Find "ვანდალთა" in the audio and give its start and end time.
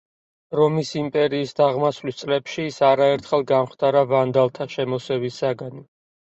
4.15-4.71